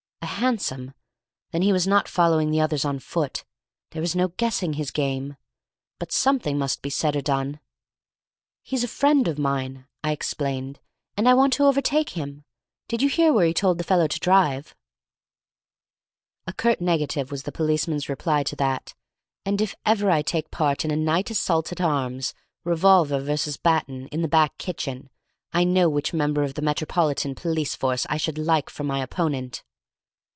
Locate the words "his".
4.73-4.89